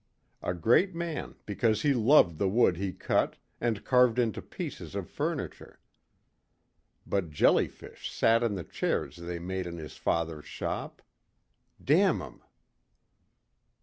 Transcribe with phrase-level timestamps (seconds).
[0.41, 5.07] A great man because he loved the wood he cut and carved into pieces of
[5.07, 5.79] furniture.
[7.05, 11.03] But jellyfish sat in the chairs they made in his father's shop.
[11.83, 12.41] Damn 'em.